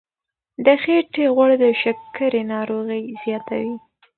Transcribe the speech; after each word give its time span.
د 0.65 0.67
خېټې 0.81 1.25
غوړ 1.35 1.49
د 1.63 1.65
شکرې 1.81 2.41
ناروغي 2.53 3.01
زیاتوي. 3.23 3.75